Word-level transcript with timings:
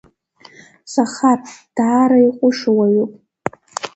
Захар 0.93 1.39
даара 1.75 2.19
иҟәышу 2.27 2.73
уаҩуп. 2.77 3.11